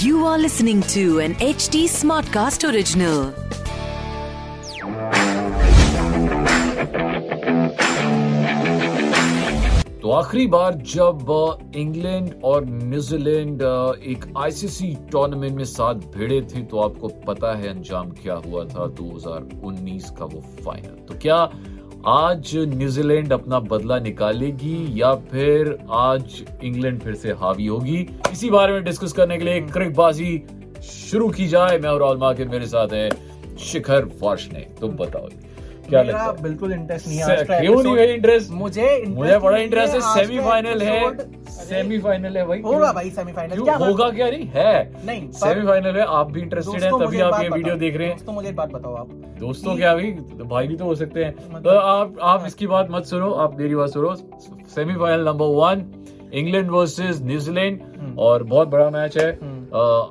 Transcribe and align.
You 0.00 0.26
are 0.26 0.38
listening 0.38 0.82
to 0.94 1.20
an 1.20 1.34
HD 1.36 1.86
Smartcast 1.88 2.68
original. 2.68 3.32
तो 10.04 10.10
आखिरी 10.12 10.46
बार 10.46 10.74
जब 10.86 11.72
इंग्लैंड 11.76 12.34
और 12.44 12.64
न्यूजीलैंड 12.64 13.62
एक 14.12 14.24
आईसीसी 14.38 14.92
टूर्नामेंट 15.12 15.54
में 15.56 15.64
साथ 15.64 16.02
भिड़े 16.16 16.40
थे 16.50 16.62
तो 16.72 16.80
आपको 16.80 17.08
पता 17.26 17.54
है 17.58 17.68
अंजाम 17.68 18.10
क्या 18.20 18.34
हुआ 18.46 18.64
था 18.74 18.88
2019 18.96 20.10
का 20.18 20.24
वो 20.24 20.40
फाइनल 20.64 20.98
तो 21.08 21.18
क्या 21.22 21.38
आज 22.06 22.50
न्यूजीलैंड 22.56 23.32
अपना 23.32 23.58
बदला 23.58 23.98
निकालेगी 23.98 25.00
या 25.00 25.14
फिर 25.14 25.78
आज 25.90 26.44
इंग्लैंड 26.64 27.00
फिर 27.00 27.14
से 27.14 27.32
हावी 27.32 27.66
होगी? 27.66 27.96
इसी 28.32 28.50
बारे 28.50 28.72
में 28.72 28.84
डिस्कस 28.84 29.12
करने 29.12 29.38
के 29.38 29.44
लिए 29.44 29.60
क्रिकबाजी 29.60 30.42
शुरू 30.82 31.28
की 31.28 31.46
जाए। 31.46 31.78
मैं 31.78 31.90
और 31.90 32.02
मेरे 32.48 32.66
साथ 32.66 32.88
है 32.92 33.08
शिखर 33.58 34.04
वार्ष 34.22 34.48
ने 34.52 34.66
तुम 34.80 34.90
बताओ। 34.90 35.28
क्या 35.88 36.02
मेरा 36.02 36.22
है? 36.22 36.42
बिल्कुल 36.42 36.72
इंटरेस्ट 36.72 37.08
नहीं 37.08 37.18
है। 37.18 37.44
का 37.44 37.60
क्यों 37.60 37.82
नहीं। 37.82 37.96
है 37.96 38.14
इंटरेस्ट 38.14 38.50
मुझे 38.50 39.04
मुझे 39.08 39.38
बड़ा 39.38 39.58
इंटरेस्ट 39.58 39.94
है 39.94 40.00
सेमीफाइनल 40.00 40.82
है। 40.82 41.16
सेमीफाइनल 41.44 42.36
है 42.36 42.46
भाई 42.46 42.60
होगा 42.60 42.92
भाई 42.92 43.10
सेमीफाइनल 43.10 43.62
क्या 43.62 43.76
होगा 43.76 44.10
क्या 44.10 44.30
नहीं? 44.30 44.50
है। 44.54 44.92
नहीं, 45.06 45.30
सेमीफाइनल 45.30 45.96
है 45.96 46.04
आप 46.08 46.30
भी 46.30 46.40
इंटरेस्टेड 46.40 46.82
हैं 46.82 46.92
तभी 46.92 47.20
आप 47.20 47.42
ये 47.42 47.48
वीडियो 47.48 47.74
देख 47.74 47.96
रहे 47.96 48.08
हैं। 48.08 48.16
दोस्तों 48.16 48.32
मुझे 48.32 48.48
एक 48.48 48.56
बात 48.56 48.70
बताओ 48.70 48.94
आप। 48.94 49.08
दोस्तों 49.40 49.76
क्या 49.76 49.94
भाई 49.94 50.10
भाई 50.44 50.68
भी 50.68 50.76
तो 50.76 50.84
हो 50.84 50.94
सकते 50.94 51.24
हैं। 51.24 51.34
मतलब- 51.48 51.64
तो 51.64 51.70
आप 51.70 52.14
आप 52.22 52.44
इसकी 52.46 52.66
बात 52.66 52.88
मत 52.90 53.04
सुनो 53.04 53.30
आप 53.30 53.58
मेरी 53.58 53.74
बात 53.74 53.88
सुनो। 53.88 54.14
Semifinal 54.74 55.24
number 55.24 55.46
one 55.46 55.86
England 56.32 56.70
versus 56.70 57.20
New Zealand. 57.22 57.80
और 58.18 58.42
बहुत 58.42 58.68
बड़ा 58.68 58.90
मैच 58.90 59.18
है। 59.18 59.38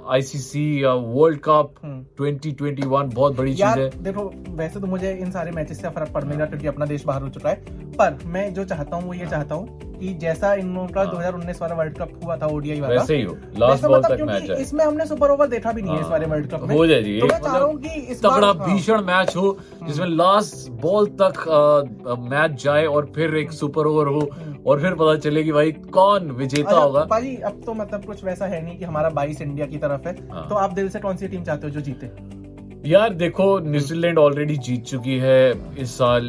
आईसीसी 0.09 0.84
वर्ल्ड 0.86 1.40
कप। 1.40 1.73
2021 2.19 3.14
बहुत 3.14 3.36
बड़ी 3.38 3.53
चीज़ 3.53 3.80
है। 3.80 3.89
देखो 4.03 4.23
वैसे 4.50 4.80
तो 4.80 4.88
मुझे 4.88 5.14
इन 5.14 5.31
सारे 5.31 5.52
मैचेस 5.52 5.81
से 5.81 5.89
फ़र्क 5.89 6.11
पड़ने 6.11 6.38
का 6.38 6.45
क्योंकि 6.45 6.67
अपना 6.67 6.86
देश 6.86 7.06
बाहर 7.06 7.22
हो 7.22 7.30
चुका 7.30 7.50
है। 7.50 7.92
पर 7.92 8.17
मैं 8.25 8.53
जो 8.53 8.66
चाहता 8.66 8.95
हूँ 8.95 9.06
वो 9.06 9.14
ये 9.14 9.25
चाहता 9.25 9.56
हूँ 9.56 9.92
कि 10.04 10.14
जैसा 10.20 10.54
इन 10.54 10.73
लोगों 10.76 10.88
का 10.88 11.02
हाँ। 11.02 11.12
2019 11.12 11.62
वाला 11.62 11.76
वर्ल्ड 11.76 11.98
कप 11.98 12.09
हुआ 12.23 12.36
था 12.38 12.48
ओडीआई 12.54 12.80
वाला 12.82 13.00
वैसे 13.00 13.16
ही 13.16 13.23
हो। 13.23 13.36
लास्ट 13.58 13.86
बॉल 13.86 14.02
तक 14.04 14.22
मैच 14.22 14.50
है। 14.50 14.62
इसमें 14.62 14.84
हमने 14.86 15.06
सुपर 15.06 15.32
ओवर 15.32 15.48
देखा 15.48 15.72
भी 15.72 15.82
नहीं 15.82 15.94
है 15.94 16.00
इस 16.00 16.04
हाँ, 16.04 16.12
वाले 16.12 16.26
वर्ल्ड 16.26 16.50
कप 16.52 16.64
में। 16.64 16.76
हो 16.76 16.86
जाए 16.88 17.02
जी 17.04 17.20
तो 17.20 17.26
हूँ 17.26 17.73
मतलब 17.73 17.86
इस 18.09 18.20
तगड़ा 18.20 18.48
हाँ। 18.48 18.54
भीषण 18.66 19.02
मैच 19.02 19.36
हो 19.36 19.58
जिसमें 19.88 20.08
लास्ट 20.08 20.70
बॉल 20.81 21.08
तक 21.22 21.44
मैच 22.31 22.64
जाए 22.64 22.86
और 22.86 23.12
फिर 23.16 23.36
एक 23.38 23.52
सुपर 23.52 23.88
ओवर 23.88 24.08
हो 24.08 24.30
और 24.68 24.81
फिर 24.81 24.94
पता 24.94 25.16
चले 25.20 25.44
कि 25.44 25.52
भाई 25.52 25.72
कौन 25.72 26.31
विजेता 26.31 26.70
अच्छा, 26.70 26.81
होगा। 26.81 27.06
भाई 27.06 27.36
अब 27.36 27.62
तो 27.66 27.74
मतलब 27.74 28.06
कुछ 28.06 28.24
वैसा 28.24 28.46
है 28.46 28.64
नहीं 28.66 28.78
कि 28.78 28.86
हमारा 28.86 29.09
बाईस 29.09 29.42
इंडिया 29.42 29.66
की 29.66 29.78
तरफ़ 29.78 30.08
है। 30.08 30.16
हाँ। 30.31 30.48
तो 30.50 30.56
आप 30.56 30.74
दिल 30.74 30.90
से 30.90 31.00
कौन 31.00 31.18
सी 31.18 31.28
टीम 31.28 31.44
चाहते 31.44 31.68
हो 31.68 31.74
जो 31.74 31.81
जीते? 31.81 32.08
यार 32.86 33.14
देखो 33.14 33.45
न्यूजीलैंड 33.59 34.17
ऑलरेडी 34.17 34.56
जीत 34.58 34.84
चुकी 34.84 35.17
है 35.17 35.53
इस 35.80 35.92
साल 35.98 36.26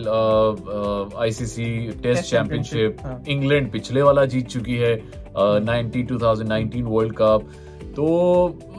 आईसीसी 1.19 1.64
टेस्ट 2.02 2.30
चैंपियनशिप। 2.30 3.24
इंग्लैंड 3.28 3.70
पिछले 3.72 4.02
वाला 4.02 4.24
जीत 4.24 4.46
चुकी 4.48 4.77
है 4.77 4.94
नाइनटी 5.36 6.02
टू 6.02 6.19
वर्ल्ड 6.88 7.14
कप 7.14 7.48
तो 7.96 8.06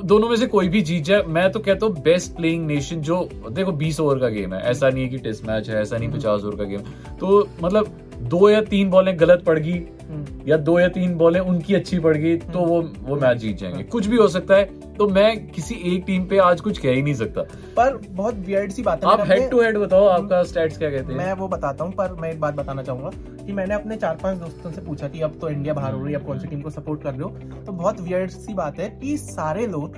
दोनों 0.04 0.30
में 0.30 0.36
से 0.36 0.46
कोई 0.46 0.70
भी 0.70 0.82
जीत 0.82 1.04
जाए 1.04 1.24
मैं 1.28 1.52
तो 1.52 1.60
कहता 1.60 1.86
हूँ 1.86 2.02
बेस्ट 2.04 2.36
प्लेइंग 2.36 2.66
नेशन 2.68 3.02
जो 3.02 3.18
देखो 3.52 3.72
20 3.72 4.00
ओवर 4.00 4.20
का 4.20 4.30
गेम 4.30 4.54
है 4.54 4.62
ऐसा 4.62 4.90
नहीं 4.90 5.04
है 5.04 5.10
कि 5.10 5.18
टेस्ट 5.18 5.46
मैच 5.46 5.70
है 5.70 5.82
ऐसा 5.82 5.98
नहीं 5.98 6.10
हम्म। 6.10 6.20
50 6.20 6.46
ओवर 6.46 6.56
का 6.56 6.64
गेम 6.64 6.82
तो 7.20 7.48
मतलब 7.64 7.88
दो 8.22 8.50
या 8.50 8.62
तीन 8.62 8.90
बॉलें 8.90 9.20
गलत 9.20 9.44
पड़ 9.44 9.60
गई। 9.60 9.80
या 10.48 10.58
दो 10.58 10.80
या 10.80 10.88
तीन 10.88 11.16
बॉलें 11.18 11.40
उनकी 11.40 11.76
अच्छी 11.76 12.00
पड़ 12.00 12.16
गई 12.18 12.36
तो 12.38 12.60
वो 12.60 12.82
वो 13.02 13.16
मैच 13.16 13.38
जीत 13.38 13.58
जाएँगे। 13.58 13.84
कुछ 13.84 14.08
भी 14.08 14.18
हो 14.18 14.28
सकता 14.28 14.56
है 14.56 14.94
तो 14.96 15.08
मैं 15.08 15.48
किसी 15.48 15.76
एक 15.86 16.04
टीम 16.08 16.26
पे 16.26 16.38
आज 16.40 16.62
कुछ 16.62 16.78
कह 16.78 16.92
ही 16.92 17.02
नहीं 17.02 17.14
सकता। 17.14 17.42
पर 17.78 17.98
बहुत 18.10 18.36
वियर्ड 18.38 18.72
सी 18.72 18.82
बात 18.82 19.04
है। 19.04 19.12
आप 19.12 19.22
हेड 19.28 19.50
टू 19.52 19.62
हेड 19.62 19.78
बताओ 19.78 20.06
आपका 20.08 20.44
स्टैट्स 20.44 20.78
क्या 20.78 20.90
कहते 20.90 21.14
हैं? 21.14 21.18
मैं 21.18 21.34
वो 21.34 21.48
बताता 21.48 21.84
हूँ 21.84 21.94
पर 21.94 22.14
मैं 22.14 22.32
एक 22.32 22.40
बात 22.40 22.54
बताना 22.54 22.84
चाहूँगा 22.84 23.10
कि 23.46 23.54
मैंने 23.54 23.76
अपने 23.76 23.96
चार 23.96 24.16
पाँच 24.16 24.38
दोस्तों 24.38 24.72
से 24.72 24.82
पूछा 24.82 25.08
कि 25.08 25.22
अब 25.22 25.38
तो 25.42 25.50
इंडिया 25.50 25.74
बाहर 25.74 25.94
हो 25.94 26.04
रही 26.04 26.14
है 26.14 26.20
अब 26.20 26.26
कौन 26.26 26.40
सी 26.40 26.48
टीम 26.48 26.62
को 26.62 26.70
सपोर्ट 26.70 27.04
कर 27.04 27.14
रहे 27.14 27.22
हो? 27.22 27.30
तो 27.66 27.72
बहुत 27.72 28.02
वियर्ड 28.02 28.32
सी 28.32 28.54
बात 28.54 28.80
है 28.80 28.90
कि 29.02 29.18
सारे 29.18 29.68
लोग 29.68 29.96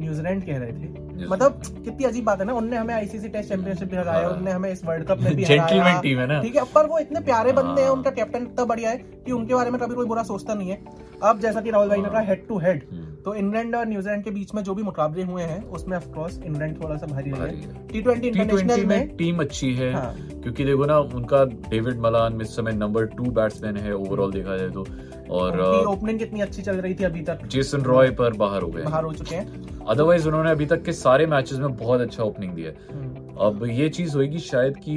न्यूजीलैंड 0.00 0.44
कह 0.46 0.58
रहे 0.58 0.72
थे। 0.72 1.07
मतलब 1.26 1.62
कितनी 1.84 2.04
अजीब 2.04 2.24
बात 2.24 2.40
है 2.40 2.46
ना 2.46 2.52
उनने 2.52 2.76
हमें 2.76 2.94
आईसीसी 2.94 3.28
टेस्ट 3.28 3.48
चैंपियनशिप 3.48 3.90
भी 3.90 3.96
हराया 3.96 4.28
हाँ। 4.28 4.36
उनने 4.36 4.50
हमें 4.50 4.72
इस 4.72 4.84
वर्ल्ड 4.84 5.08
कप 5.08 5.18
में 5.18 5.36
भी 5.36 5.44
हराया 5.44 6.00
team 6.00 6.18
है 6.18 6.26
ना। 6.26 6.42
ठीक 6.42 6.56
है 6.56 6.64
पर 6.64 6.86
वो 6.86 6.98
इतने 6.98 7.20
प्यारे 7.20 7.52
बंदे 7.52 7.80
हैं 7.80 7.88
हाँ। 7.88 7.96
उनका 7.96 8.10
कैप्टन 8.10 8.42
इतना 8.42 8.64
बढ़िया 8.64 8.90
है 8.90 8.96
कि 8.96 9.32
उनके 9.32 9.54
बारे 9.54 9.70
में 9.70 9.80
कभी 9.80 9.94
कोई 9.94 10.06
बुरा 10.06 10.22
सोचता 10.22 10.54
नहीं 10.54 10.70
है 10.70 11.08
अब 11.22 11.40
जैसा 11.40 11.60
कि 11.60 11.70
राहुल 11.70 11.88
भाई 11.88 12.02
ने 12.02 12.08
कहा 12.08 12.20
हेड 12.20 12.48
टू 12.48 12.58
हेड 12.58 12.82
तो 13.24 13.34
इंग्लैंड 13.34 13.74
और 13.74 13.86
न्यूजीलैंड 13.86 14.24
के 14.24 14.30
बीच 14.30 14.54
में 14.54 14.62
जो 14.62 14.74
भी 14.74 14.82
मुकाबले 14.82 15.22
हुए 15.22 15.42
हैं 15.42 15.64
उसमें 15.64 15.96
ऑफ़ 15.96 16.08
कोर्स 16.08 16.38
इंग्लैंड 16.38 16.84
थोड़ा 16.84 16.96
सा 16.96 17.06
भारी 17.06 17.30
रही 17.30 17.40
है 17.40 17.48
है। 17.48 17.86
टी 17.88 18.02
ट्वेंटी 18.02 18.28
इंटरनेशनल 18.28 18.86
में 18.86 18.86
में 18.86 19.16
टीम 19.16 19.38
अच्छी 19.38 19.74
है 19.74 19.92
हाँ। 19.92 20.16
क्योंकि 20.42 20.64
देखो 20.64 20.84
ना 20.84 20.98
उनका 20.98 21.44
डेविड 21.44 21.98
मलान 21.98 22.40
इस 22.40 22.56
समय 22.56 22.72
नंबर 22.72 23.06
टू 23.06 23.24
बैट्समैन 23.24 23.76
है 23.76 23.94
ओवरऑल 23.94 24.32
देखा 24.32 24.56
जाए 24.56 24.68
तो 24.68 24.86
और 25.30 25.60
ओपनिंग 25.88 26.18
कितनी 26.18 26.40
अच्छी 26.40 26.62
चल 26.62 26.76
रही 26.76 26.94
थी 26.94 27.04
अभी 27.04 27.20
तक? 27.20 27.46
जेसन 27.46 27.82
रॉय 27.82 28.10
पर 28.10 28.32
बाहर 28.32 28.62
हो 28.62 28.68
गए। 28.68 28.82
बाहर 28.82 29.04
हो 29.04 29.12
चुके 29.12 29.34
हैं। 29.34 29.86
अदरवाइज़ 29.86 30.28
उन्होंने 30.28 30.50
अभी 30.50 30.66
तक 30.66 30.82
के 30.82 30.92
सारे 30.92 31.26
मैचेस 31.26 31.58
में 31.58 31.76
बहुत 31.76 32.00
अच्छा 32.00 32.22
ओपनिंग 32.22 32.52
दिया 32.52 32.70
है। 32.70 32.76
हम्म। 32.92 33.26
अब 33.46 33.64
ये 33.70 33.88
चीज़ 33.88 34.16
होगी 34.16 34.38
शायद 34.38 34.76
कि 34.76 34.94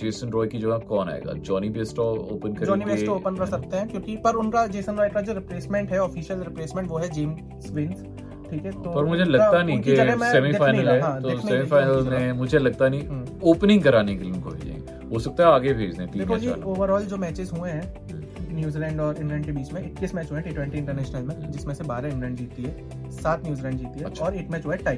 जेसन 0.00 0.28
रॉय 0.28 0.46
की 0.46 0.58
जगह 0.58 0.78
कौन 0.88 1.08
आएगा? 1.08 1.32
Jonny 1.32 1.68
Bairstow 1.68 2.02
open 2.32 2.54
Jonny 2.64 2.84
Bairstow 2.84 3.04
करेंगे 3.06 3.20
ओपन 3.20 3.36
कर 3.36 3.46
सकते 3.46 3.76
हैं 3.76 3.88
क्योंकि 3.88 4.16
पर 4.16 4.34
उनका 4.34 4.66
जेसन 4.66 4.96
रॉय 4.96 5.08
का 5.08 5.20
जो 5.20 5.32
रिप्लेसमेंट 5.32 5.90
है 5.90 5.98
ऑफिशियल 5.98 6.42
रिप्लेसमेंट 6.42 6.88
वो 6.90 6.98
है 6.98 7.08
जेम्स 7.10 7.70
विंस 7.72 8.04
ठीक 8.50 8.64
है? 8.64 8.70
तो 8.72 8.90
पर 8.90 9.04
मुझे 9.04 9.24
लगता 9.24 9.62
नहीं 9.62 9.80
कि 9.80 9.96
सेमीफाइनल 9.96 10.88
है 10.88 11.00
हाँ, 11.00 11.20
तो 11.22 11.38
सेमीफाइनल 11.38 12.08
में 12.10 12.32
मुझे 12.32 12.58
लगता 12.58 12.88
नहीं 12.88 13.06
हम्म। 13.08 13.50
ओपनिंग 13.50 13.82
कराने 13.82 14.16
के 14.16 14.24
लिए 14.24 14.32
उनको 14.32 14.50
भेजेंगे। 14.50 15.08
हो 15.14 15.18
सकता 15.18 15.46
है 15.46 15.52
आगे 15.52 15.72
भेज 15.74 15.96
दें 15.98 16.38
जी 16.38 16.50
ओवरऑल 16.64 17.04
जो 17.04 17.16
मैचेस 17.16 17.52
हुए 17.52 17.70
हैं 17.70 17.82
हम्म। 18.10 18.21
न्यूजीलैंड 18.52 19.00
और 19.00 19.16
इंग्लैंड 19.20 19.44
के 19.46 19.52
बीच 19.52 19.72
में 19.72 19.82
21 19.84 20.14
मैच 20.14 20.30
हुए 20.32 20.40
टी 20.40 20.50
ट्वेंटी 20.50 20.78
इंटरनेशनल 20.78 21.22
में 21.22 21.50
जिसमें 21.52 21.74
से 21.74 21.84
12 21.84 22.12
इंग्लैंड 22.12 22.36
जीती 22.36 22.62
है 22.62 23.10
सात 23.12 23.44
न्यूजीलैंड 23.44 23.78
जीती 23.78 23.98
है 23.98 24.04
अच्छा। 24.04 24.24
और 24.24 24.36
एक 24.36 24.50
मैच 24.50 24.66
हुआ 24.66 24.74
है 24.74 24.82
टाई। 24.82 24.96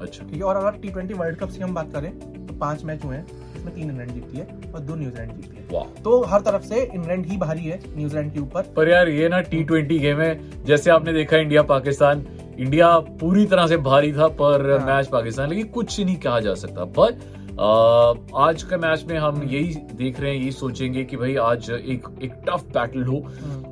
अच्छा। 0.00 0.24
ठीक 0.24 0.34
है 0.34 0.42
और 0.42 0.56
अगर 0.56 0.78
टी 0.80 0.88
ट्वेंटी 0.88 1.14
वर्ल्ड 1.14 1.38
कप 1.38 1.50
की 1.52 1.62
हम 1.62 1.74
बात 1.74 1.92
करें 1.92 2.10
तो 2.46 2.54
पाँच 2.58 2.84
मैच 2.84 3.04
हुए 3.04 3.16
हैं 3.16 3.24
इसमें 3.56 3.74
तीन 3.74 3.90
इंग्लैंड 3.90 4.10
जीती 4.10 4.38
है 4.38 4.46
और 4.74 4.80
दो 4.80 4.94
न्यूजीलैंड 4.96 5.32
जीती 5.32 5.56
है। 5.56 5.84
तो 6.02 6.22
हर 6.24 6.40
तरफ़ 6.40 6.62
से 6.64 6.82
इंग्लैंड 6.84 7.26
ही 7.26 7.36
भारी 7.36 7.64
है 7.64 7.80
न्यूजीलैंड 7.96 8.32
के 8.32 8.40
ऊपर। 8.40 8.72
पर 8.76 8.88
यार 8.88 9.08
ये 9.08 9.28
ना 9.28 9.40
टी 9.42 9.62
ट्वेंटी 9.64 9.98
गेम 9.98 10.20
है 10.20 10.64
जैसे 10.64 10.90
आपने 10.90 11.12
देखा 11.12 11.36
इंडिया 11.36 11.62
पाकिस्तान 11.64 12.26
इंडिया 12.58 12.98
पूरी 13.20 13.44
तरह 13.46 13.66
से 13.66 13.76
भारी 13.84 14.12
था 14.12 14.26
पर 14.40 14.70
हाँ। 14.70 14.86
मैच 14.86 15.06
पाकिस्तान 15.08 15.48
लेकिन 15.48 15.66
कुछ 15.72 16.00
नहीं 16.00 16.16
कहा 16.16 16.40
जा 16.40 16.54
सकता। 16.54 16.84
बट 16.98 17.39
आज 17.50 18.62
का 18.62 18.76
मैच 18.76 19.04
में 19.08 19.16
हम 19.18 19.42
यही 19.42 19.74
देख 19.94 20.20
रहे 20.20 20.30
हैं 20.30 20.38
यही 20.38 20.50
सोचेंगे 20.52 21.04
कि 21.04 21.16
भाई 21.16 21.34
आज 21.36 21.70
एक 21.70 22.06
एक 22.22 22.32
टफ 22.46 22.64
बैटल 22.74 23.02
हो 23.04 23.22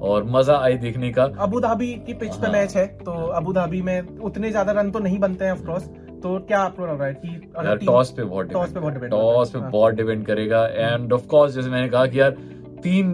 और 0.03 0.25
मज़ा 0.27 0.57
आए 0.57 0.77
देखने 0.77 1.11
का। 1.13 1.25
अबू 1.39 1.61
धाबी 1.61 1.93
की 2.07 2.15
पिच 2.15 2.35
पे 2.35 2.47
हाँ। 2.47 2.53
मैच 2.53 2.77
है 2.77 2.87
तो 2.99 3.13
अबू 3.13 3.53
धाबी 3.53 3.83
में 3.83 4.19
उतने 4.19 4.51
ज़्यादा 4.51 4.73
रन 4.73 4.91
तो 4.91 4.99
नहीं 4.99 5.19
बनते 5.19 5.45
हैं 5.45 5.53
ऑफ़ 5.53 5.65
कोर्स 5.67 5.89
तो 6.23 6.39
क्या 6.39 6.61
आपको 6.61 6.87
लग 6.87 6.99
रहा 6.99 7.07
है 7.07 7.15
कि 7.15 7.51
अगर 7.57 7.77
टॉस 7.77 8.11
पे 8.11 8.25
बहुत 8.25 8.51
टॉस 8.53 8.73
पे 8.73 8.81
बहुत 8.81 8.93
डिपेंड 8.93 9.11
टॉस 9.13 9.51
पे 9.51 9.59
बहुत 9.61 9.95
डिपेंड 9.95 10.25
करेगा। 10.27 10.67
एंड 10.67 11.13
ऑफ़ 11.13 11.27
कोर्स 11.27 11.55
जैसे 11.55 11.71
मैंने 11.71 11.89
कहा 11.89 12.07
कि 12.07 12.21
यार 12.21 12.31
तीन 12.83 13.13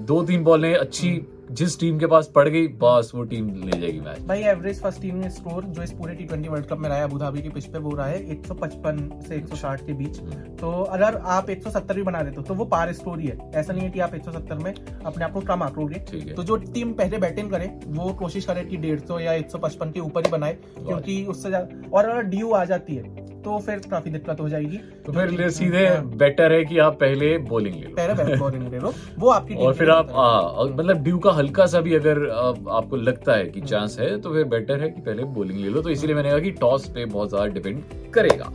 दो 0.00 0.22
तीन 0.22 0.44
बॉलें 0.44 0.74
अच्छी 0.74 1.10
जिस 1.50 1.78
टीम 1.80 1.98
के 1.98 2.06
पास 2.06 2.30
पड़ 2.34 2.48
गई 2.48 2.66
बस 2.82 3.10
वो 3.14 3.22
टीम 3.24 3.48
ले 3.64 3.78
जाएगी 3.80 4.00
मैच 4.00 4.20
भाई 4.26 4.42
एवरेज 4.42 4.80
फ़र्स्ट 4.82 5.00
टीम 5.02 5.16
ने 5.16 5.30
स्कोर 5.30 5.64
जो 5.64 5.82
इस 5.82 5.90
पूरे 5.92 6.14
टी 6.14 6.24
ट्वेंटी 6.24 6.48
वर्ल्ड 6.48 6.66
कप 6.66 6.78
में 6.78 6.88
रहा 6.88 6.98
है 6.98 7.04
अबू 7.04 7.18
धाबी 7.18 7.42
के 7.42 7.48
पिच 7.48 7.64
पे 7.64 7.78
वो 7.78 7.94
रहा 7.96 8.06
है 8.06 8.36
155 8.36 9.22
से 9.22 9.40
160 9.40 9.84
के 9.86 9.92
बीच। 9.92 10.18
तो 10.60 10.70
अगर 10.70 11.16
आप 11.16 11.46
170 11.46 11.94
भी 11.94 12.02
बना 12.02 12.22
देते 12.22 12.36
हो 12.36 12.42
तो 12.42 12.54
वो 12.54 12.64
पार 12.64 12.92
स्कोर 12.92 13.20
ही। 13.20 13.26
है 13.26 13.50
ऐसा 13.54 13.72
नहीं 13.72 13.84
है 13.84 13.90
कि 13.90 14.00
आप 14.00 14.14
170 14.14 14.62
में 14.62 14.72
अपने 15.04 15.24
आप 15.24 15.32
को 15.32 15.40
कम 15.40 15.62
आंकोगे 15.62 15.98
तो 16.34 16.42
जो 16.42 16.56
टीम 16.56 16.92
पहले 16.92 17.18
बैटिंग 17.18 17.50
करे 17.50 17.70
वो 17.86 18.12
कोशिश 18.14 18.44
करे 18.44 18.64
कि 18.64 18.78
150 18.78 19.20
या 19.20 19.32
155 19.38 19.92
के 19.92 20.00
ऊपर 20.00 20.24
ही 20.24 20.30
बनाए 20.30 20.52
क्योंकि 20.78 21.24
उससे 21.24 21.50
और 21.50 22.04
अगर 22.04 22.22
ड्यू 22.22 22.52
आ 22.52 22.64
जाती 22.64 22.94
है 22.94 23.30
तो 23.44 23.58
फिर 23.58 23.80
काफ़ी 23.90 24.10
दिक्कत 24.10 24.40
हो 24.40 24.48
जाएगी। 24.48 24.76
तो 25.06 25.12
फिर 25.12 25.48
सीधे 25.50 25.86
हाँ, 25.86 26.04
बेटर 26.16 26.52
है 26.52 26.64
कि 26.64 26.78
आप 26.78 26.98
पहले 27.00 27.36
बॉलिंग 27.48 27.74
ले 27.74 27.82
लो। 27.82 27.94
पहले 27.96 28.36
बॉलिंग 28.36 28.68
ले 28.68 28.78
लो। 28.78 28.92
वो 29.18 29.30
आपकी 29.30 29.54
और 29.56 29.74
फिर 29.74 29.90
आप 29.90 30.10
है। 30.10 30.72
मतलब 30.74 31.02
ड्यू 31.04 31.18
का 31.18 31.32
हल्का 31.32 31.66
सा 31.66 31.80
भी 31.80 31.94
अगर 31.94 32.28
आप, 32.30 32.68
आपको 32.70 32.96
लगता 32.96 33.34
है 33.34 33.44
कि 33.44 33.60
चांस 33.60 33.98
है 34.00 34.16
तो 34.20 34.32
फिर 34.32 34.44
बेटर 34.44 34.80
है 34.80 34.90
कि 34.90 35.00
पहले 35.00 35.24
बॉलिंग 35.34 35.60
ले 35.60 35.68
लो। 35.68 35.82
तो 35.82 35.90
इसीलिए 35.90 36.16
मैंने 36.16 36.30
कहा 36.30 36.38
कि 36.38 36.50
टॉस 36.60 36.88
पे 36.88 37.04
बहुत 37.04 37.28
ज़्यादा 37.28 37.46
डिपेंड 37.46 37.82
करेगा। 38.14 38.52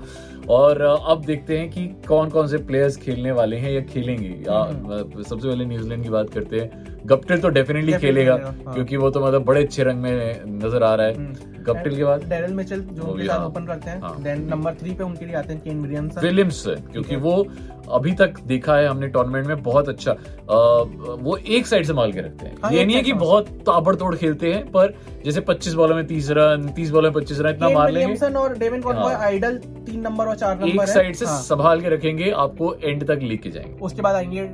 और 0.50 0.81
अब 0.81 1.24
देखते 1.25 1.57
हैं 1.57 1.69
कि 1.69 1.86
कौन 2.07 2.30
कौन 2.30 2.48
से 2.48 2.57
प्लेयर्स 2.57 2.98
खेलने 2.98 3.31
वाले 3.31 3.57
हैं 3.57 3.72
या 3.72 3.81
खेलेंगे। 3.83 4.30
या, 4.48 4.60
हम्म। 4.60 5.24
सबसे 5.24 5.48
पहले 5.48 5.66
न्यूजीलैंड 5.66 6.04
की 6.04 6.10
बात 6.10 6.30
करते 6.30 6.60
हैं। 6.60 6.87
गप्टिल 7.05 7.41
तो 7.41 7.49
डेफिनेटली 7.49 7.94
खेलेगा 7.94 8.33
हाँ। 8.44 8.73
क्योंकि 8.73 8.97
वो 8.97 9.09
तो 9.09 9.25
मतलब 9.25 9.44
बड़े 9.45 9.63
अच्छे 9.63 9.83
रंग 9.83 10.01
में 10.01 10.41
नज़र 10.45 10.83
आ 10.83 10.94
रहा 10.95 11.05
है 11.07 11.15
हम्म। 11.15 11.63
गप्टिल 11.63 11.95
के 11.95 12.03
बाद 12.03 12.23
डेरल 12.29 12.53
मिचेल 12.53 12.81
जो 12.81 13.03
उनके 13.03 13.25
साथ 13.27 13.38
हाँ। 13.38 13.47
ओपन 13.47 13.65
करते 13.65 13.89
हैं 13.89 14.01
हाँ। 14.01 14.21
देन 14.23 14.47
नंबर 14.49 14.73
थ्री 14.73 14.94
पे 14.94 15.03
उनके 15.03 15.25
लिए 15.25 15.35
आते 15.35 15.53
हैं 15.53 15.61
केन 15.63 15.81
विलियमसन 15.81 16.21
विलियम्स 16.21 16.63
क्योंकि 16.67 17.15
वो 17.15 17.45
अभी 17.91 18.11
तक 18.11 18.39
देखा 18.47 18.75
है 18.75 18.88
हमने 18.88 19.07
टूर्नामेंट 19.07 19.47
में 19.47 19.61
बहुत 19.63 19.89
अच्छा 19.89 20.11
अ, 20.11 20.15
वो 20.49 21.38
एक 21.38 21.67
साइड 21.67 21.83
से 21.85 21.88
संभाल 21.88 22.11
के 22.13 22.19
रखते 22.19 22.45
हैं 22.45 22.55
हाँ, 22.63 22.71
ये 22.71 22.85
नहीं 22.85 22.95
है 22.95 23.01
कि 23.03 23.13
बहुत 23.13 23.49
ताबड़तोड़ 23.67 24.15
खेलते 24.15 24.53
हैं 24.53 24.65
पर 24.71 24.94
जैसे 25.25 25.41
25 25.41 25.73
बॉलों 25.73 25.95
में 25.95 26.03
30 26.07 26.29
रन 26.31 26.67
30 26.77 26.89
बॉलों 26.89 27.11
में 27.11 27.21
25 27.21 27.39
रन 27.39 27.49
इतना 27.49 27.69
मार 27.69 27.91
लेंगे 27.91 28.05
विलियमसन 28.05 28.35
और 28.35 28.57
डेविन 28.57 28.81
कॉनबॉय 28.81 29.13
हाँ। 29.13 29.23
आइडल 29.23 29.57
तीन 29.88 29.99
नंबर 30.01 30.25
और 30.25 30.35
चार 30.35 30.55
नंबर 30.55 30.83
एक 30.83 30.89
साइड 30.89 31.15
से 31.15 31.25
हाँ। 31.25 31.41
संभाल 31.41 31.81
के 31.81 31.89
रखेंगे 31.89 32.29
आपको 32.38 32.73
एंड 32.83 33.07
तक 33.07 33.19
लेके 33.23 33.49
जाएँगे 33.49 33.79
उसके 33.81 34.01
बाद 34.01 34.15
आएँगे 34.15 34.49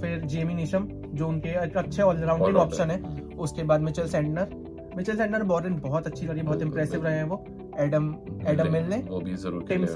फिर 0.00 0.20
जेमी 0.24 0.54
निशम 0.54 0.86
जो 1.14 1.28
उनके 1.28 1.50
अच्छे 1.50 2.02
ऑलराउंडिंग 2.02 2.56
ऑप्शन 2.56 2.90
है। 2.90 2.98
उसके 3.38 3.62
बाद 3.62 3.80
Mitchell 3.80 4.06
Santner 4.08 4.48
Mitchell 4.96 5.16
Santner 5.16 5.42
bowling 5.44 5.76
बहुत 5.80 6.06
अच्छी 6.06 6.26
लगी 6.26 6.42
बहुत 6.42 6.62
इम्प्रेसिव 6.62 7.00
इंप्रेसिव 7.00 7.04
रहे 7.04 7.16
हैं 7.16 7.24
वो। 7.24 7.44
एडम 7.80 8.14
एडम 8.48 8.72
मिल 8.72 8.84
ने 8.84 9.02
टिम 9.68 9.86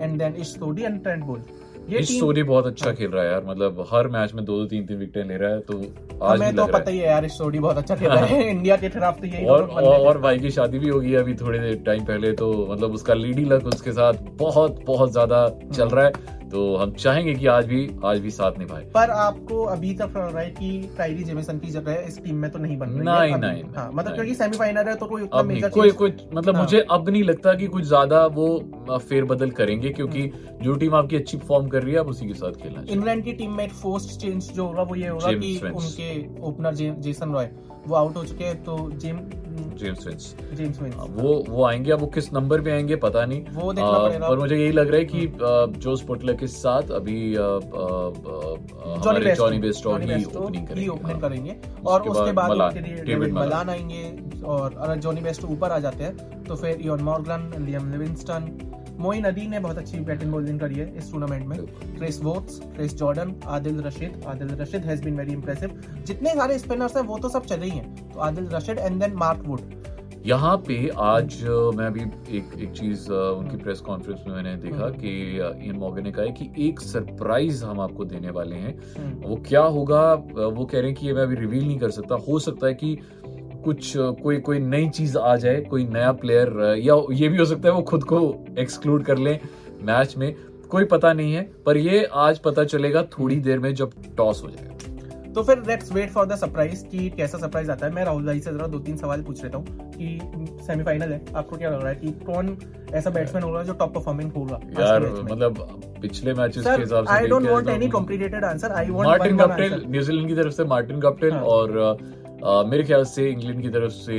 एंड 0.00 0.18
देन 0.18 0.34
इश 0.34 0.46
सोडी 0.48 0.82
एंड 0.82 1.02
ट्रेंट 1.02 1.24
बोल 1.24 1.42
ये 1.88 2.02
स्टोरी 2.02 2.42
बहुत 2.42 2.66
अच्छा 2.66 2.86
हाँ। 2.86 2.94
खेल 2.94 3.10
रहा 3.10 3.22
है 3.24 3.30
यार 3.30 3.44
मतलब 3.46 3.86
हर 3.92 4.08
मैच 4.08 4.32
में 4.34 4.44
दो 4.44 4.56
दो 4.58 4.64
तीन 4.64 4.86
तीन 4.86 4.98
विकेटें 4.98 5.28
ले 5.28 5.36
रहा 5.36 5.50
है 5.50 5.60
तो 5.60 5.78
आज 6.24 6.38
भी 6.38 6.44
हमें 6.44 6.56
तो 6.56 6.62
लग 6.62 6.72
पता 6.72 6.90
है 6.90 6.96
ही 6.96 6.98
है 6.98 7.06
यार 7.06 7.28
सोडी 7.28 7.58
बहुत 7.58 7.78
अच्छा 7.78 7.96
खेल 7.96 8.08
रहा 8.08 8.24
है 8.24 8.48
इंडिया 8.50 8.76
के 8.76 8.88
खिलाफ 8.88 9.20
तो 9.20 9.26
यही 9.26 9.46
और 9.46 9.62
और, 9.62 9.82
और 9.84 10.18
भाई 10.18 10.38
की 10.38 10.50
शादी 10.50 10.78
भी 10.78 10.88
होगी 10.88 11.14
अभी 11.14 11.34
थोड़े 11.34 11.74
टाइम 11.86 12.04
पहले 12.04 12.32
तो 12.32 12.66
मतलब 12.70 12.94
उसका 12.94 13.14
लीडी 13.14 13.44
लक 13.44 13.66
उसके 13.66 13.92
साथ 13.92 14.14
बहुत 14.38 14.84
बहुत 14.86 15.12
ज़्यादा 15.12 15.48
चल 15.74 15.88
रहा 15.88 16.04
है 16.04 16.36
तो 16.48 16.76
हम 16.76 16.92
चाहेंगे 16.92 17.34
कि 17.34 17.46
आज 17.46 17.66
भी 17.66 17.80
आज 18.04 18.18
भी 18.18 18.30
साथ 18.30 18.58
निभाए 18.58 18.84
पर 18.84 19.10
आपको 19.10 19.62
अभी 19.64 19.92
तक 19.94 20.12
लग 20.16 20.34
रहा 20.34 20.42
है 20.42 20.50
कि 20.50 20.90
टाइरी 20.98 21.24
जेमिसन 21.24 21.58
की 21.58 21.70
जगह 21.70 22.04
इस 22.08 22.22
टीम 22.24 22.36
में 22.36 22.50
तो 22.50 22.58
नहीं 22.58 22.78
बन 22.78 22.88
रही 22.88 23.00
नहीं, 23.00 23.32
है। 23.32 23.40
नहीं, 23.40 23.62
हाँ 23.76 23.90
मतलब। 23.94 24.14
क्योंकि 24.14 24.34
सेमीफाइनल 24.34 24.88
है 24.88 24.94
तो 24.94 25.06
कोई 25.06 25.22
उतना 25.22 25.42
मेजर 25.42 25.68
कोई 25.68 25.90
कोई 25.90 26.14
मतलब 26.34 26.54
हाँ। 26.54 26.62
मुझे 26.62 26.80
अब 26.90 27.08
नहीं 27.08 27.22
लगता 27.24 27.54
कि 27.54 27.66
कुछ 27.66 27.84
ज़्यादा 27.84 28.24
वो 28.26 28.48
फेरबदल 28.96 29.50
करेंगे 29.50 29.90
क्योंकि 29.90 30.22
हम्म। 30.22 30.64
जो 30.64 30.74
टीम 30.74 30.94
आपकी 30.94 31.16
अच्छी 31.16 31.36
परफॉर्म 31.36 31.68
कर 31.68 31.82
रही 31.82 31.94
है 31.94 32.00
आप 32.00 32.08
उसी 32.08 32.26
के 32.26 32.34
साथ 32.34 32.52
खेलना 32.52 32.84
इंग्लैंड 32.88 33.24
की 33.24 33.32
टीम 33.32 33.52
में 33.52 33.64
एक 33.64 33.72
फोर्स्ट 33.72 34.20
चेंज 34.20 34.52
जो 34.52 34.66
होगा 34.66 34.82
वो 34.82 34.94
ये 34.94 35.08
होगा 35.08 35.32
कि 35.32 35.60
उनके 35.64 36.40
ओपनर 36.40 36.74
जेसन 36.74 37.32
रॉय 37.32 37.50
वो 37.88 37.94
आउट 37.94 38.16
हो 38.16 38.24
चुके 38.24 38.44
हैं 38.44 38.64
तो 38.64 38.90
James 38.90 39.18
James 39.76 40.06
Vince 40.06 40.36
James 40.54 40.82
Vince 40.82 40.94
वो 40.98 41.44
वो 41.48 41.64
आएँगे 41.64 41.90
अब 41.90 42.00
वो 42.00 42.06
किस 42.06 42.32
नंबर 42.32 42.60
पे 42.60 42.70
आएँगे 42.70 42.96
पता 42.96 43.24
नहीं। 43.24 43.44
वो 43.52 43.72
देखना 43.72 43.98
पड़ेगा। 43.98 44.28
पर 44.28 44.38
मुझे 44.38 44.56
यही 44.56 44.72
लग 44.72 44.88
रहा 44.88 44.96
है 44.96 45.04
कि 45.04 45.26
आ, 45.26 45.80
जोस 45.80 46.02
पोटलर 46.02 46.34
के 46.34 46.46
साथ 46.46 46.90
अभी 46.90 47.34
जॉनी 49.34 49.58
बेस्टो 49.58 49.96
ही 49.96 50.88
ओपनिंग 50.88 51.20
करेंगे। 51.20 51.56
और 51.86 52.02
उसके 52.02 52.32
बाद। 52.32 52.50
मलान 52.50 53.70
आएँगे। 53.70 54.27
और 54.44 54.74
अगर 54.78 54.96
जॉनी 54.96 55.20
बेस्टो 55.20 55.48
ऊपर 55.48 55.70
आ 55.70 55.78
जाते 55.78 56.04
हैं 56.04 56.42
तो 56.44 56.56
फिर 56.56 56.80
Eoin 56.80 57.02
Morgan 57.04 57.52
Liam 57.66 57.90
Livingstone 57.92 58.50
Moeen 59.00 59.24
Ali 59.24 59.46
ने 59.48 59.58
बहुत 59.60 59.78
अच्छी 59.78 59.98
बैटिंग 60.00 60.32
बॉलिंग 60.32 60.60
करी 60.60 60.74
है 60.74 60.96
इस 60.98 61.10
टूर्नामेंट 61.12 61.46
में। 61.46 61.58
Chris 61.96 62.22
Woakes 62.22 62.58
Chris 62.76 62.94
Jordan 62.98 63.34
Adil 63.46 63.80
Rashid 63.82 64.22
Adil 64.26 64.48
Rashid 64.60 64.84
has 64.84 65.04
been 65.04 65.16
very 65.16 65.32
impressive 65.32 65.80
जितने 66.06 66.34
सारे 66.34 66.58
स्पिनर्स 66.58 66.96
हैं 66.96 67.02
वो 67.04 67.18
तो 67.18 67.28
सब 67.28 67.44
चले 67.44 67.66
ही 67.66 67.78
हैं। 67.78 68.10
तो 68.10 68.20
Adil 68.20 68.48
Rashid 68.52 68.78
and 68.78 69.00
then 69.00 69.14
Mark 69.16 69.42
Wood 69.46 69.60
यहाँ 70.26 70.56
पे 70.56 70.76
आज 70.98 71.44
अ, 71.44 71.70
मैं 71.76 71.86
अभी 71.86 72.00
एक 72.36 72.50
एक 72.58 72.72
चीज़ 72.72 73.10
उनकी 73.12 73.50
हम्म। 73.50 73.62
प्रेस 73.62 73.80
कॉन्फ्रेंस 73.80 74.24
में 74.28 74.34
मैंने 74.34 74.54
देखा 74.56 74.84
हम्म। 74.84 74.98
कि 74.98 75.38
अ, 75.38 75.50
इयन 75.64 75.76
मॉर्गन 75.76 76.02
ने 76.02 76.12
कहा 76.12 76.24
है 76.24 76.32
कि 76.32 76.68
एक 76.68 76.80
सरप्राइज़ 76.80 77.64
हम 77.64 77.80
आपको 77.80 78.04
देने 78.04 78.30
वाले 78.30 78.56
हैं। 78.56 78.74
हम्म, 78.98 79.28
वो 79.28 79.36
क्या 79.48 79.60
होगा? 79.60 80.12
वो 80.14 80.64
कह 80.64 80.78
रहे 80.78 80.90
हैं 80.90 80.94
कि 80.94 81.06
ये 81.06 81.12
मैं 81.12 81.22
अभी 81.22 81.34
रिवील 81.34 81.64
नहीं 81.66 81.78
कर 81.78 81.90
सकता। 81.90 82.14
हो 82.28 82.38
सकता 82.38 82.66
है 82.66 82.74
कि 82.74 82.98
कुछ 83.64 83.92
कोई 83.96 84.38
कोई 84.40 84.58
नई 84.60 84.88
चीज़ 84.88 85.16
आ 85.18 85.34
जाए 85.36 85.60
कोई 85.60 85.84
नया 85.86 86.12
प्लेयर 86.20 86.76
या 86.78 86.94
ये 87.12 87.28
भी 87.28 87.38
हो 87.38 87.44
सकता 87.44 87.68
है 87.68 87.74
वो 87.74 87.82
खुद 87.82 88.04
को 88.04 88.20
एक्सक्लूड 88.58 89.04
कर 89.04 89.18
लें 89.18 89.38
मैच 89.82 90.16
में 90.16 90.34
कोई 90.70 90.84
पता 90.86 91.12
नहीं 91.12 91.32
है 91.34 91.42
पर 91.66 91.76
ये 91.76 92.04
आज 92.16 92.38
पता 92.38 92.64
चलेगा 92.66 93.02
थोड़ी 93.18 93.36
देर 93.40 93.58
में 93.58 93.74
जब 93.74 93.92
टॉस 94.16 94.42
हो 94.44 94.50
जाएगा। 94.50 94.64
तो 95.32 95.42
फिर 95.42 95.62
let's 95.68 95.92
wait 95.92 96.10
for 96.10 96.26
the 96.26 96.36
surprise 96.36 96.84
कि 96.86 97.08
कैसा 97.16 97.38
सरप्राइज़ 97.38 97.70
आता 97.70 97.86
है। 97.86 97.92
मैं 97.92 98.04
राहुल 98.04 98.24
भाई 98.26 98.40
से 98.40 98.50
जरा 98.50 98.66
दो 98.66 98.78
तीन 98.78 98.96
सवाल 98.96 99.22
पूछ 99.22 99.42
लेता 99.42 99.58
हूँ 99.58 99.90
कि 99.92 100.58
सेमीफाइनल 100.66 101.12
है। 101.12 101.20
आपको 101.36 101.56
क्या 101.56 101.70
लग 101.70 101.80
रहा 101.80 101.88
है 101.88 101.94
कि 101.94 102.10
कौन 102.26 102.56
ऐसा 102.94 103.10
बैट्समैन 103.10 103.42
होगा 103.44 103.62
जो 103.62 103.72
टॉप 103.72 103.94
परफॉर्मिंग 103.94 104.32
होगा 104.32 104.60
यार 104.80 105.08
मतलब 105.22 105.58
पिछले 106.02 106.34
मैचेस 106.34 106.64
के 106.64 106.80
हिसाब 106.80 107.06
से 107.06 107.12
I 107.14 107.26
don't 107.28 107.48
want 107.48 107.68
any 107.68 107.88
complicated 107.88 108.44
answer 108.44 108.72
I 108.72 108.90
want 108.90 109.08
Martin 109.08 109.36
Guptill 109.36 109.84
New Zealand 109.88 110.28
की 110.28 110.34
तरफ़ 110.34 110.54
से 110.54 110.64
मार्टिन 110.66 111.00
गप्टिल 111.00 111.32
हाँ। 111.32 111.42
और 111.42 111.96
अ, 112.44 112.62
मेरे 112.66 112.82
ख्याल 112.84 113.04
से 113.04 113.28
इंग्लैंड 113.30 113.62
की 113.62 113.68
तरफ़ 113.68 113.92
से 113.92 114.16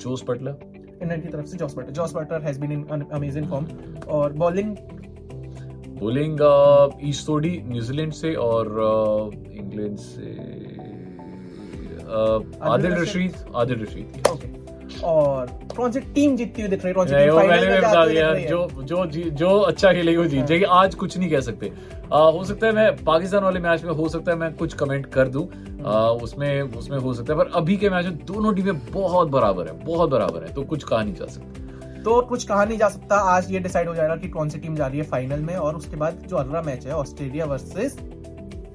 जोस 0.00 0.24
बटलर। 0.28 0.56
इंग्लैंड 1.02 1.22
की 1.22 1.28
तरफ़ 1.28 1.46
से 1.46 1.56
Jos 1.56 1.76
Buttler. 1.78 1.90
Jos 1.90 2.14
Buttler 2.16 2.42
has 2.42 2.60
been 2.60 2.72
in 2.72 3.04
amazing 3.12 3.48
form 3.50 3.66
और 4.08 4.32
बॉलिंग 4.32 4.76
बोलिंग 6.00 6.38
ईस्टोडी 7.08 7.50
न्यूजीलैंड 7.66 8.12
से 8.12 8.34
और 8.34 8.66
इंग्लैंड 9.52 9.96
से 9.98 10.34
आदिल। 12.62 12.92
रशीद 12.92 13.34
आदिल 13.56 13.82
रशीद 13.82 14.28
ओके 14.32 14.48
और 15.04 15.46
कौन 15.76 15.92
सी 15.92 16.00
टीम 16.00 16.36
जीतती 16.36 16.62
हुई 16.62 16.70
दिख 16.70 16.84
रही 16.84 16.88
है? 16.88 16.94
कौन 16.94 17.06
सी 17.06 17.14
टीम 17.14 17.34
फाइनल 17.34 17.68
में 17.68 17.80
बता 17.80 18.06
दिया 18.06 18.32
जो 18.34 18.68
जो 18.82 19.04
जो 19.06 19.48
अच्छा 19.48 19.92
खेलेगी 19.92 20.16
वो 20.16 20.24
जीत 20.24 20.38
हाँ। 20.38 20.46
जाएगी। 20.46 20.64
आज 20.64 20.94
कुछ 20.94 21.18
नहीं 21.18 21.30
कह 21.30 21.40
सकते। 21.40 21.72
आ, 22.12 22.18
हो 22.18 22.44
सकता 22.44 22.66
है 22.66 22.72
मैं 22.72 23.04
पाकिस्तान 23.04 23.44
वाले 23.44 23.60
मैच 23.60 23.84
में 23.84 23.92
हो 23.92 24.08
सकता 24.08 24.32
है 24.32 24.38
मैं 24.38 24.52
कुछ 24.54 24.74
कमेंट 24.74 25.06
कर 25.06 25.28
दूँ। 25.28 25.46
आ, 25.86 26.08
उसमें 26.22 26.62
उसमें 26.62 26.98
हो 26.98 27.14
सकता 27.14 27.32
है 27.32 27.38
पर 27.38 27.50
अभी 27.54 27.76
के 27.76 27.90
मैच 27.90 28.04
में 28.04 28.16
दोनों 28.26 28.54
टीमें 28.54 28.78
बहुत 28.92 29.28
बराबर 29.28 29.68
है 29.68 29.84
बहुत 29.84 30.10
बराबर 30.10 30.44
है 30.44 30.52
तो 30.54 30.62
कुछ 30.64 30.84
कहा 30.84 31.02
नहीं 31.02 31.14
जा 31.14 31.26
सकता। 31.26 31.62
तो 32.02 32.20
कुछ 32.22 32.44
कहा 32.44 32.64
नहीं 32.64 32.78
जा 32.78 32.88
सकता। 32.88 33.16
आज 33.30 33.50
ये 33.52 33.58
डिसाइड 33.58 33.88
हो 33.88 33.94
जाएगा 33.94 34.16
कि 34.16 34.28
कौन 34.28 34.48
सी 34.48 34.58
टीम 34.58 34.74
जा 34.76 34.86
रही 34.86 34.98
है 34.98 35.04
फाइनल 35.04 35.40
में 35.40 35.54
और 35.56 35.76
उसके 35.76 35.96
बाद 35.96 36.22
जो 36.26 36.36
अगला 36.36 36.62
मैच 36.62 36.86
है 36.86 36.92
ऑस्ट्रेलिया 36.92 37.44
वर्सेस 37.44 37.98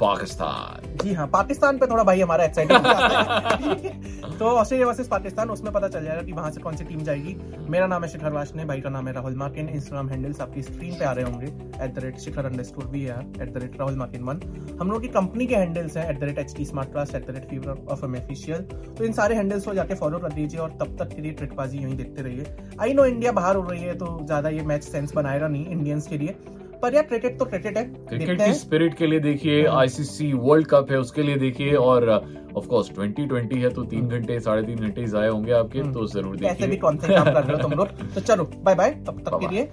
पाकिस्तान। 0.02 0.98
जी 0.98 1.14
हाँ 1.14 1.28
पाकिस्तान 1.30 1.78
पे 1.78 1.88
थोड़ा 1.88 2.04
भाई 2.04 2.22
हमारा 2.22 2.44
एक्साइटेड 2.46 2.78
तो 4.40 4.46
ऑस्ट्रेलिया 4.48 4.88
वर्सेस 4.88 5.08
पाकिस्तान 5.08 5.50
उसमें 5.50 5.72
पता 5.74 5.88
चल 5.88 6.04
जाएगा 6.06 6.22
कि 6.24 6.32
वहाँ 6.34 6.52
से 6.52 6.62
कौन 6.62 6.76
सी 6.76 6.84
टीम 6.84 7.00
जाएगी। 7.04 7.36
मेरा 7.70 7.88
नाम 7.88 8.04
है 8.04 8.10
शिखर 8.10 8.32
वाशने, 8.34 8.66
भाई 8.66 8.82
का 8.82 8.90
नाम 8.90 9.08
है 9.08 9.14
राहुल 9.14 9.36
मार्किन। 9.38 9.70
इंस्टाग्राम 9.70 10.10
हैंडल्स 10.10 10.42
आपकी 10.42 10.62
स्क्रीन 10.62 10.94
पे 11.00 11.06
आ 11.06 11.12
रहे 11.12 11.26
होंगे। 11.26 11.48
At 11.84 11.94
the 11.96 12.00
rate 12.04 12.18
Shikhar 12.20 12.46
underscore 12.64 12.86
we 12.88 13.08
are 13.08 13.42
at 13.42 13.54
the 13.54 13.58
rate 13.64 13.78
Rahul 13.80 13.96
मार्किन 13.96 14.24
one. 14.24 14.40
हम 14.80 14.92
लोग 14.92 15.02
की 15.02 15.08
कंपनी 15.10 15.46
के 15.48 15.56
हैंडल्स 15.56 15.98
हैं 15.98 16.10
at 16.10 16.20
the 16.20 16.24
rate 16.24 16.40
H 16.40 16.56
T 16.58 16.66
smart 16.66 16.92
class 16.92 17.14
at 17.16 17.28
the 17.28 17.36
rate 17.36 17.50
fever 17.50 17.86
of 17.90 18.06
M 18.06 18.16
official 18.16 18.62
तो 18.98 19.04
इन 19.06 19.14
सारे 19.14 19.36
हैंडल्स 19.36 19.66
को 19.66 19.74
जाके 19.74 19.96
फॉलो 19.96 20.20
कर 20.20 20.34
दीजिए 20.34 20.60
और 20.60 20.72
तब 20.80 20.96
तक 21.00 21.16
के 21.16 21.22
लिए 21.22 21.32
ट्रिकबाजी 21.34 21.78
यहीं 21.78 21.96
देखते 21.98 22.22
रहिए। 22.22 22.56
आई 22.82 22.94
नो 22.94 23.06
इंडिया 23.06 23.32
बाहर 23.34 23.56
हो 23.56 23.68
रही 23.70 23.84
है 23.84 23.96
तो 23.98 24.18
ज़्यादा 24.26 24.50
ये 24.50 24.62
मैच 24.64 24.84
सेंस 24.84 25.14
बनाएगा 25.16 25.48
नहीं 25.48 25.66
इंडियंस 25.68 26.08
के 26.08 26.18
लिए। 26.18 26.36
पर 26.82 26.96
यार 26.96 27.04
क्रिकेट 27.04 27.38
तो 27.40 27.46
क्रिकेट 27.46 27.78
है 27.78 27.84
क्रिकेट 27.86 28.42
की 28.42 28.54
स्पिरिट 28.54 28.94
के 28.98 29.08
लिए 29.08 29.20
देखिए। 29.20 29.66
आईसीसी 29.80 30.32
वर्ल्ड 30.34 30.68
कप 30.68 30.92
है 30.92 30.98
उसके 31.00 31.24
लिए 31.24 31.36
देखिए 31.38 31.74
और 31.76 32.10
ऑफ़ 32.10 32.66
कोर्स 32.68 32.90
2020 32.92 33.54
है 33.58 33.70
तो 33.70 33.84
तीन 33.92 34.08
घंटे 34.10 34.40
साढ़े 34.40 34.64
तीन 34.64 34.80
घंटे 34.88 35.06
जाए 35.08 35.28
होंगे 35.30 35.52
आपके 35.54 35.80
हम्म। 35.80 35.94
तो 35.94 36.06
ज़रूर 36.08 36.38
कैसे 36.38 36.54
भी 36.56 36.62
देखिए 36.62 36.80
कौन 36.80 36.98
से 36.98 37.14
काम 37.14 37.32
कर 37.34 37.44
रहे 37.44 37.56
हो 37.56 37.62
तुम 37.62 37.78
लोग 37.78 38.14
तो 38.16 38.22
चलो 38.22 38.44
बाय 38.58 38.76
बाय 38.76 38.92
तब 39.08 39.24
तक 39.28 39.40
के. 39.40 39.56
लिए 39.56 39.70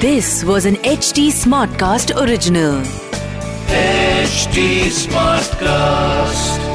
This 0.00 0.42
was 0.44 0.64
an 0.64 0.76
HT 0.76 1.28
Smartcast 1.30 2.16
original. 2.16 2.80
HD 3.68 4.88
Smartcast. 4.90 6.69